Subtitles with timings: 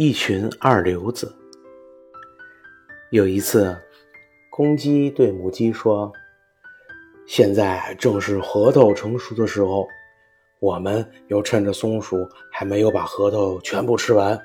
[0.00, 1.34] 一群二流子。
[3.10, 3.76] 有一次，
[4.48, 6.12] 公鸡对母鸡说
[7.26, 9.88] ：“现在正是核桃成熟的时候，
[10.60, 14.40] 我们要趁着松鼠还没有把核桃全部吃完，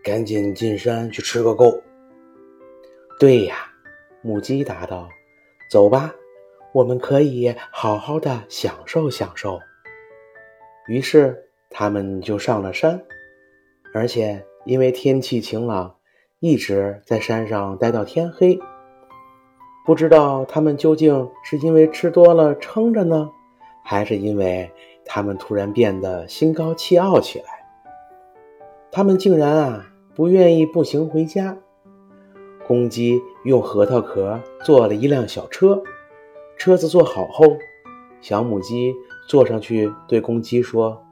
[0.00, 1.82] 赶紧进山去吃个够。”
[3.18, 3.66] 对呀，
[4.22, 5.08] 母鸡答道
[5.68, 6.14] ：“走吧，
[6.72, 9.58] 我们可以好好的享受享受。”
[10.86, 13.04] 于是，他们就上了山，
[13.92, 14.40] 而且。
[14.64, 15.96] 因为天气晴朗，
[16.40, 18.58] 一直在山上待到天黑。
[19.86, 23.30] 不知道他们究竟是因为吃多了撑着呢，
[23.84, 24.70] 还是因为
[25.04, 27.44] 他们突然变得心高气傲起来。
[28.90, 31.58] 他们竟然啊不愿意步行回家。
[32.66, 35.82] 公鸡用核桃壳做了一辆小车，
[36.56, 37.44] 车子做好后，
[38.22, 38.94] 小母鸡
[39.28, 41.04] 坐上去对公鸡说：“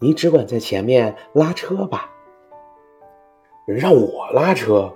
[0.00, 2.09] 你只管在前面拉车吧。”
[3.74, 4.92] 让我拉车，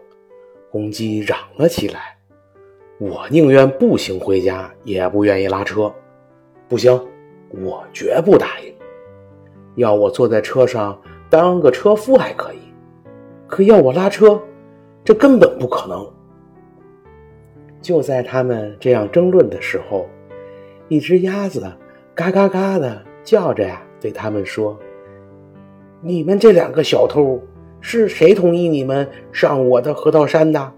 [0.70, 2.16] 公鸡嚷了起来。
[2.98, 5.92] 我宁愿步行回家，也不愿意拉车。
[6.68, 6.92] 不行，
[7.50, 8.74] 我绝不答应。
[9.76, 12.58] 要我坐在车上当个车夫还可以，
[13.46, 14.40] 可要我拉车，
[15.04, 16.08] 这根本不可能。
[17.82, 20.08] 就在他们这样争论的时候，
[20.88, 21.70] 一只鸭子
[22.14, 24.78] 嘎嘎嘎的叫着呀，对他们说
[26.00, 27.40] ：“你们这两个小偷！”
[27.86, 30.72] 是谁同意你们上我的核桃山的？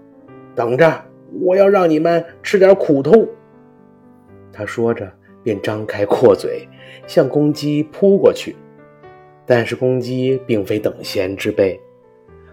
[0.53, 1.05] 等着，
[1.41, 3.25] 我要让你们吃点苦头。
[4.51, 5.09] 他说着，
[5.41, 6.67] 便张开阔嘴，
[7.07, 8.57] 向公鸡扑过去。
[9.45, 11.79] 但是公鸡并非等闲之辈，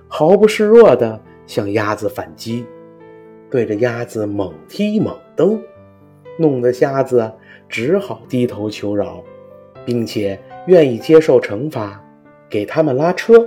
[0.07, 2.65] 毫不示弱地向鸭子反击，
[3.51, 5.61] 对着鸭子猛踢猛蹬，
[6.39, 7.29] 弄得鸭子
[7.69, 9.21] 只好低头求饶，
[9.85, 12.01] 并且愿意接受惩罚，
[12.49, 13.45] 给他们拉车。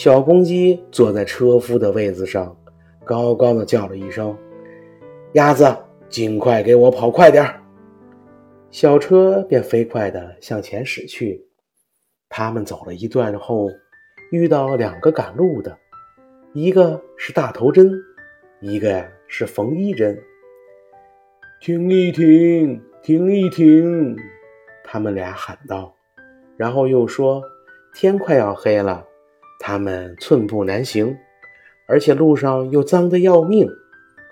[0.00, 2.56] 小公鸡坐在车夫的位子上，
[3.04, 4.34] 高高的叫了一声
[5.36, 5.76] ：“鸭子，
[6.08, 7.60] 尽快给我跑快点儿！”
[8.72, 11.46] 小车便飞快地向前驶去。
[12.30, 13.68] 他们走了一段后，
[14.32, 15.76] 遇到两个赶路的，
[16.54, 17.92] 一个是大头针，
[18.62, 20.18] 一个呀是缝衣针。
[21.60, 24.16] 停一停，停一停！
[24.82, 25.94] 他们俩喊道，
[26.56, 27.42] 然后又说
[27.94, 29.04] ：“天快要黑了。”
[29.62, 31.16] 他们寸步难行，
[31.86, 33.68] 而且路上又脏得要命，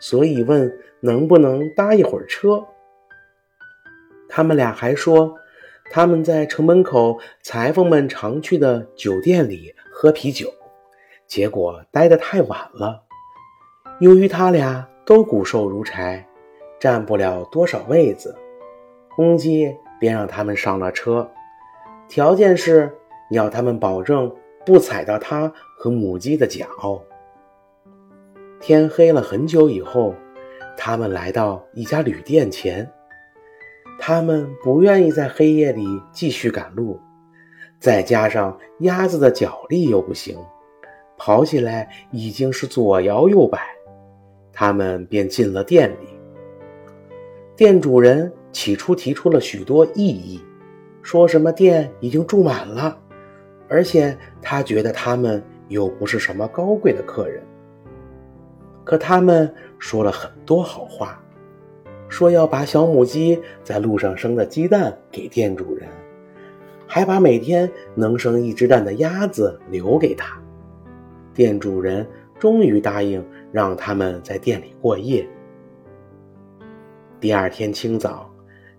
[0.01, 2.65] 所以问能不能搭一会儿车。
[4.27, 5.35] 他们俩还说，
[5.91, 10.49] 他们在城门口裁缝们常去的酒店里喝啤酒，
[11.27, 13.03] 结果待得太晚了。
[14.01, 16.27] 由于他俩都骨瘦如柴，
[16.81, 18.35] 占不了多少位子，
[19.15, 21.31] 公鸡便让他们上了车，
[22.09, 22.91] 条件是
[23.31, 24.35] 要他们保证。
[24.69, 27.03] 不踩到它和母鸡的脚。
[28.61, 30.15] 天黑了很久以后，
[30.77, 32.87] 他们来到一家旅店前。
[33.99, 37.01] 他们不愿意在黑夜里继续赶路，
[37.81, 40.37] 再加上鸭子的脚力又不行，
[41.17, 43.59] 跑起来已经是左摇右摆。
[44.53, 46.09] 他们便进了店里。
[47.57, 50.45] 店主人起初提出了许多异议，
[51.01, 52.99] 说什么店已经住满了。
[53.69, 57.43] 而且他觉得他们又不是什么高贵的客人，
[58.85, 61.23] 可他们说了很多好话，
[62.09, 65.87] 说要把小母鸡在路上生的鸡蛋给店主人，
[66.87, 70.41] 还把每天能生一只蛋的鸭子留给他。
[71.35, 72.07] 店主人
[72.39, 75.29] 终于答应让他们在店里过夜。
[77.21, 78.33] 第二天清早，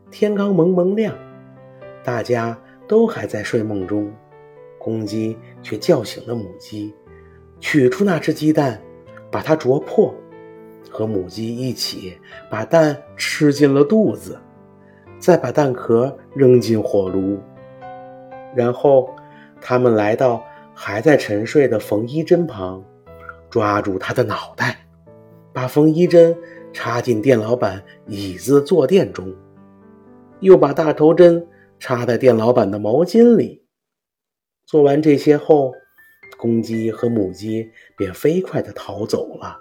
[0.09, 1.13] 天刚蒙蒙亮，
[2.03, 2.57] 大家
[2.87, 4.11] 都还在睡梦中。
[4.79, 6.95] 公鸡却叫醒了母鸡，
[7.59, 8.81] 取出那只鸡蛋，
[9.29, 10.11] 把它啄破，
[10.89, 12.17] 和母鸡一起
[12.49, 14.39] 把蛋吃进了肚子，
[15.19, 17.37] 再把蛋壳扔进火炉。
[18.55, 19.13] 然后，
[19.61, 22.83] 他们来到还在沉睡的缝衣针旁，
[23.49, 24.77] 抓住他的脑袋，
[25.53, 26.35] 把缝衣针
[26.71, 29.35] 插进店老板椅子坐垫中，
[30.39, 31.45] 又把大头针
[31.77, 33.61] 插在店老板的毛巾里。
[34.69, 35.73] 做完这些后，
[36.37, 39.59] 公鸡和母鸡便飞快地逃走了。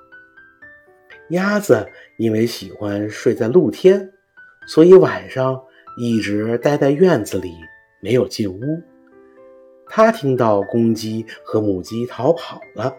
[1.31, 1.89] 鸭子
[2.19, 4.13] 因为喜欢睡在露天，
[4.67, 5.59] 所以晚上
[5.97, 7.55] 一直待在院子里，
[8.03, 8.61] 没有进屋。
[9.87, 12.95] 它听到公鸡和母鸡逃跑了，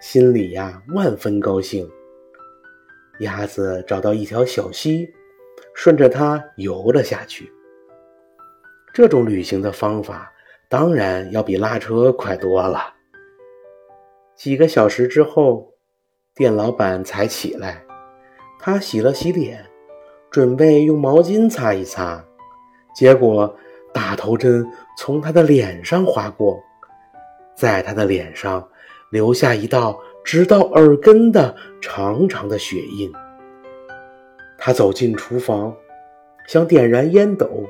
[0.00, 1.86] 心里呀万分高兴。
[3.18, 5.12] 鸭子找到一条小溪，
[5.74, 7.52] 顺着它游了下去。
[8.94, 10.32] 这种旅行的方法。
[10.70, 12.94] 当然要比拉车快多了。
[14.36, 15.74] 几个小时之后，
[16.32, 17.84] 店老板才起来。
[18.60, 19.66] 他洗了洗脸，
[20.30, 22.24] 准备用毛巾擦一擦，
[22.94, 23.52] 结果
[23.92, 24.64] 大头针
[24.96, 26.56] 从他的脸上划过，
[27.56, 28.68] 在他的脸上
[29.10, 33.12] 留下一道直到耳根的长长的血印。
[34.56, 35.74] 他走进厨房，
[36.46, 37.66] 想点燃烟斗，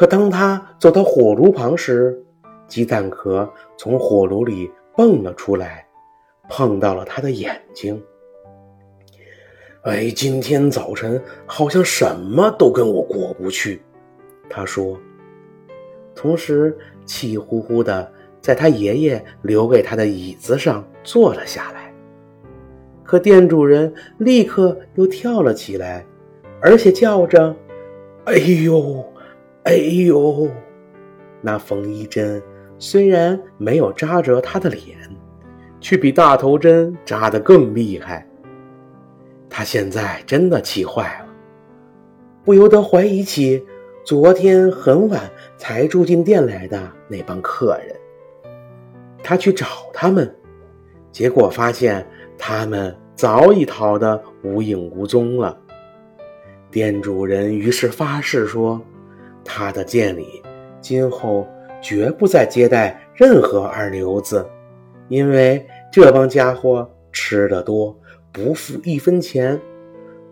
[0.00, 2.18] 可当他走到火炉旁时，
[2.66, 4.70] 鸡蛋壳从火炉里。
[4.96, 5.86] 蹦了出来，
[6.48, 8.02] 碰到了他的眼睛。
[9.82, 13.82] 哎，今天早晨好像什么都跟我过不去，
[14.48, 14.98] 他说，
[16.14, 18.10] 同时气呼呼的
[18.40, 21.92] 在他爷爷留给他的椅子上坐了下来。
[23.04, 26.04] 可店主人立刻又跳了起来，
[26.60, 27.54] 而且叫着
[28.24, 29.04] ：“哎呦，
[29.64, 30.48] 哎呦！”
[31.42, 32.42] 那缝衣针。
[32.82, 34.96] 虽然没有扎着他的脸，
[35.82, 38.26] 却比大头针扎得更厉害。
[39.50, 41.26] 他现在真的气坏了，
[42.42, 43.62] 不由得怀疑起
[44.02, 47.94] 昨天很晚才住进店来的那帮客人。
[49.22, 50.34] 他去找他们，
[51.12, 52.06] 结果发现
[52.38, 55.54] 他们早已逃得无影无踪了。
[56.70, 58.80] 店主人于是发誓说
[59.44, 60.42] ：“他的店里
[60.80, 61.46] 今后……”
[61.82, 64.46] 绝不再接待任何二流子，
[65.08, 67.98] 因为这帮家伙吃的多，
[68.30, 69.58] 不付一分钱，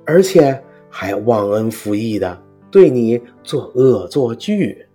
[0.05, 2.38] 而且还忘恩负义的
[2.70, 4.87] 对你做恶作剧。